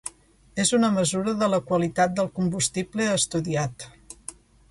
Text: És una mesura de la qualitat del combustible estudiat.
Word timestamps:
És 0.61 0.69
una 0.77 0.87
mesura 0.95 1.33
de 1.41 1.49
la 1.55 1.59
qualitat 1.67 2.17
del 2.21 2.31
combustible 2.39 3.09
estudiat. 3.21 3.87